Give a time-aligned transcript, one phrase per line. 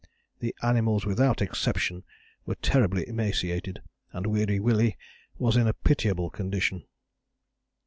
[0.39, 2.03] The animals, without exception,
[2.47, 4.97] were terribly emaciated, and Weary Willie
[5.37, 6.83] was in a pitiable condition.